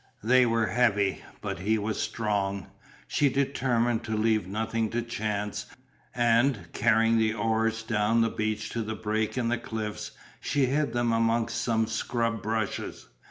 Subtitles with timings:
[0.23, 2.65] They were heavy, but he was strong.
[3.07, 5.67] She determined to leave nothing to chance
[6.15, 10.09] and, carrying the oars down the beach to the break in the cliffs,
[10.39, 13.09] she hid them amongst some scrub bushes.